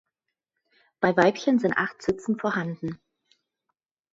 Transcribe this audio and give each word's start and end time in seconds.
Bei 0.99 1.15
Weibchen 1.15 1.59
sind 1.59 1.77
acht 1.77 2.01
Zitzen 2.01 2.35
vorhanden. 2.39 2.99